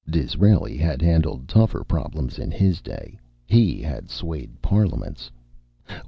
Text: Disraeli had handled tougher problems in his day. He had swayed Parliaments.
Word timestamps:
Disraeli 0.09 0.77
had 0.77 1.03
handled 1.03 1.47
tougher 1.47 1.83
problems 1.83 2.39
in 2.39 2.49
his 2.49 2.81
day. 2.81 3.19
He 3.45 3.83
had 3.83 4.09
swayed 4.09 4.59
Parliaments. 4.59 5.29